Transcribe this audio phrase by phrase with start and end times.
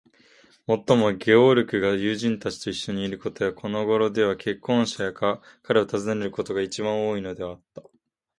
[0.65, 7.83] もっとも、ゲオルクが友人たちといっしょにいることや、このごろでは婚約者が彼を訪ねることが、いちばん多いのではあった。